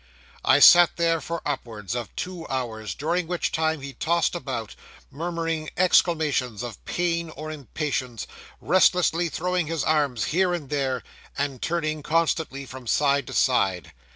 'I 0.43 0.57
sat 0.61 0.95
there 0.97 1.21
for 1.21 1.43
upwards 1.47 1.93
of 1.93 2.09
two 2.15 2.47
hours, 2.49 2.95
during 2.95 3.27
which 3.27 3.51
time 3.51 3.81
he 3.81 3.93
tossed 3.93 4.33
about, 4.33 4.73
murmuring 5.11 5.69
exclamations 5.77 6.63
of 6.63 6.83
pain 6.85 7.29
or 7.29 7.51
impatience, 7.51 8.25
restlessly 8.59 9.29
throwing 9.29 9.67
his 9.67 9.83
arms 9.83 10.23
here 10.33 10.55
and 10.55 10.71
there, 10.71 11.03
and 11.37 11.61
turning 11.61 12.01
constantly 12.01 12.65
from 12.65 12.87
side 12.87 13.27
to 13.27 13.33
side. 13.33 13.91